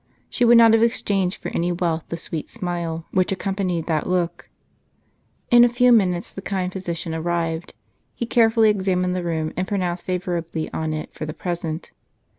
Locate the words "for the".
11.13-11.35